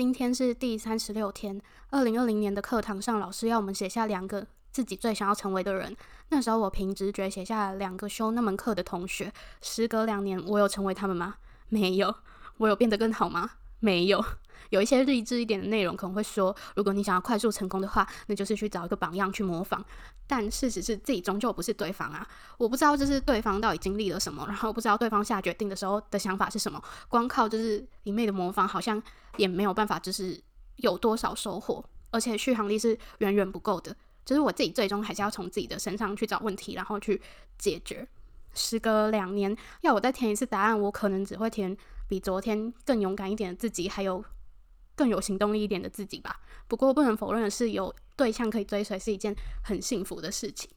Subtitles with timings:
[0.00, 1.60] 今天是第三十六天。
[1.90, 5.94] 二零二零年的课堂上，老师要我们写下两个自己最想要成为的人。
[6.30, 9.30] 那时候我凭直觉写下两个修那门课的同学。
[9.60, 11.34] 时隔两年，我有成为他们吗？
[11.68, 12.14] 没有。
[12.56, 13.50] 我有变得更好吗？
[13.80, 14.24] 没有。
[14.70, 19.84] 有一些励志一点的内容可能会说，如果你想要快速成功的话，那就是去找一个榜样去模仿。
[20.26, 22.24] 但事实是自己终究不是对方啊！
[22.56, 26.80] 我不知道就是对方到底经历了什么，然后不知道对方下决定的时候的想法是什么。
[27.08, 29.02] 光靠就是一昧的模仿，好像
[29.36, 30.40] 也没有办法就是
[30.76, 33.94] 有多少收获，而且续航力是远远不够的。
[34.24, 37.20] 就是我自己最终还是要从自己的身上去找问题，然后去
[37.58, 38.06] 解决。
[38.54, 44.24] 时隔两年，要我再填一次答案，我可能只会填比昨天更勇敢一点的自己，还有。
[45.00, 46.42] 更有行动力一点的自己吧。
[46.68, 50.68] 不过不能否认的是，有对象可以追随是一件很幸福的事情。